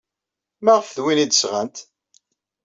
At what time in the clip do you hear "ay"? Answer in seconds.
1.23-1.27